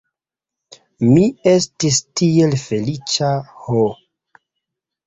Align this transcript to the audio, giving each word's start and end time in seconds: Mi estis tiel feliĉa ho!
Mi 1.09 1.25
estis 1.51 2.01
tiel 2.23 2.59
feliĉa 2.65 3.31
ho! 3.61 3.89